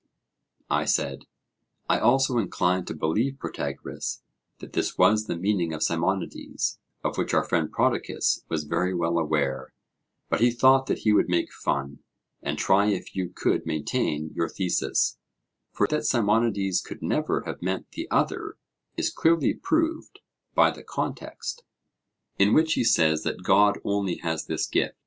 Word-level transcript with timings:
I 0.67 0.85
said: 0.85 1.25
I 1.87 1.99
also 1.99 2.39
incline 2.39 2.85
to 2.85 2.95
believe, 2.95 3.37
Protagoras, 3.37 4.23
that 4.57 4.73
this 4.73 4.97
was 4.97 5.27
the 5.27 5.37
meaning 5.37 5.73
of 5.73 5.83
Simonides, 5.83 6.79
of 7.03 7.19
which 7.19 7.35
our 7.35 7.43
friend 7.43 7.71
Prodicus 7.71 8.43
was 8.49 8.63
very 8.63 8.95
well 8.95 9.19
aware, 9.19 9.75
but 10.27 10.41
he 10.41 10.49
thought 10.49 10.87
that 10.87 11.05
he 11.05 11.13
would 11.13 11.29
make 11.29 11.53
fun, 11.53 11.99
and 12.41 12.57
try 12.57 12.87
if 12.87 13.15
you 13.15 13.29
could 13.29 13.67
maintain 13.67 14.31
your 14.33 14.49
thesis; 14.49 15.19
for 15.71 15.85
that 15.89 16.07
Simonides 16.07 16.81
could 16.81 17.03
never 17.03 17.41
have 17.41 17.61
meant 17.61 17.91
the 17.91 18.09
other 18.09 18.57
is 18.97 19.11
clearly 19.11 19.53
proved 19.53 20.19
by 20.55 20.71
the 20.71 20.81
context, 20.83 21.61
in 22.39 22.55
which 22.55 22.73
he 22.73 22.83
says 22.83 23.21
that 23.21 23.43
God 23.43 23.77
only 23.85 24.15
has 24.23 24.47
this 24.47 24.65
gift. 24.65 24.95